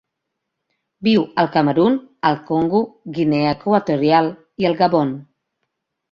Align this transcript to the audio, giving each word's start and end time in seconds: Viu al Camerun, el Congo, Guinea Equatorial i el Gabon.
Viu 1.07 1.25
al 1.41 1.49
Camerun, 1.55 1.97
el 2.29 2.39
Congo, 2.47 2.79
Guinea 3.17 3.51
Equatorial 3.57 4.31
i 4.63 4.67
el 4.71 4.79
Gabon. 4.81 5.13